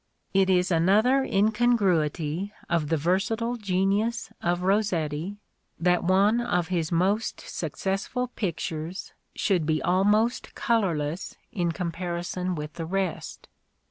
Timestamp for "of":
2.67-2.87, 4.41-4.63, 6.41-6.69